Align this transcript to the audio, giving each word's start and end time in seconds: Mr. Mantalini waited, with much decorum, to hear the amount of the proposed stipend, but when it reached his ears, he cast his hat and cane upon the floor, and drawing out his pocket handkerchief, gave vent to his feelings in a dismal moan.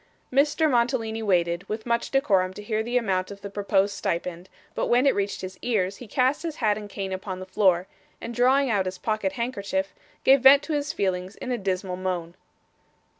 Mr. 0.33 0.67
Mantalini 0.67 1.21
waited, 1.21 1.63
with 1.69 1.85
much 1.85 2.09
decorum, 2.09 2.55
to 2.55 2.63
hear 2.63 2.81
the 2.81 2.97
amount 2.97 3.29
of 3.29 3.41
the 3.41 3.51
proposed 3.51 3.93
stipend, 3.93 4.49
but 4.73 4.87
when 4.87 5.05
it 5.05 5.13
reached 5.13 5.41
his 5.41 5.59
ears, 5.61 5.97
he 5.97 6.07
cast 6.07 6.41
his 6.41 6.55
hat 6.55 6.75
and 6.75 6.89
cane 6.89 7.13
upon 7.13 7.39
the 7.39 7.45
floor, 7.45 7.85
and 8.19 8.33
drawing 8.33 8.67
out 8.67 8.87
his 8.87 8.97
pocket 8.97 9.33
handkerchief, 9.33 9.93
gave 10.23 10.41
vent 10.41 10.63
to 10.63 10.73
his 10.73 10.91
feelings 10.91 11.35
in 11.35 11.51
a 11.51 11.57
dismal 11.59 11.97
moan. 11.97 12.33